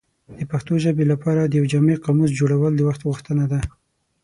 [0.37, 3.59] د پښتو ژبې لپاره د یو جامع قاموس جوړول د وخت غوښتنه ده.